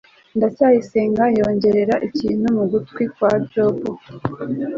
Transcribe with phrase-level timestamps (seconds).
[0.37, 3.89] ndacyayisenga yongorera ikintu mu gutwi kwa jabo